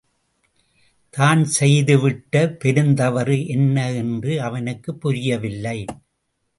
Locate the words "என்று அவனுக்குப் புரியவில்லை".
3.93-5.79